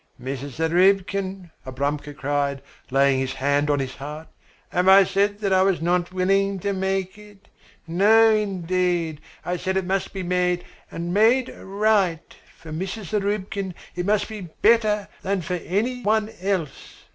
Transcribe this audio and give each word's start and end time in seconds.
"Mrs. 0.19 0.55
Zarubkin," 0.57 1.51
Abramka 1.63 2.11
cried, 2.17 2.63
laying 2.89 3.19
his 3.19 3.33
hand 3.33 3.69
on 3.69 3.77
his 3.79 3.93
heart. 3.97 4.27
"Have 4.69 4.87
I 4.87 5.03
said 5.03 5.41
that 5.41 5.53
I 5.53 5.61
was 5.61 5.79
not 5.79 6.11
willing 6.11 6.57
to 6.61 6.73
make 6.73 7.19
it? 7.19 7.49
No, 7.85 8.31
indeed, 8.31 9.21
I 9.45 9.57
said 9.57 9.77
it 9.77 9.85
must 9.85 10.11
be 10.11 10.23
made 10.23 10.65
and 10.89 11.13
made 11.13 11.49
right 11.55 12.35
for 12.57 12.71
Mrs. 12.71 13.09
Zarubkin, 13.11 13.75
it 13.95 14.07
must 14.07 14.27
be 14.27 14.41
better 14.63 15.07
than 15.21 15.41
for 15.43 15.53
any 15.57 16.01
one 16.01 16.31
else. 16.41 17.03